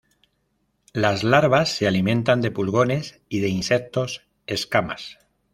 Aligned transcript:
Las 0.93 1.23
larvas 1.23 1.69
se 1.69 1.85
alimentan 1.87 2.41
de 2.41 2.49
pulgones 2.49 3.21
y 3.29 3.41
de 3.41 3.49
insectos 3.49 4.23
escamas. 4.47 5.19